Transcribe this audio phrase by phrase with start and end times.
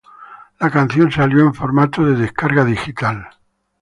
[0.59, 3.27] La canción salió en formato de descarga digital.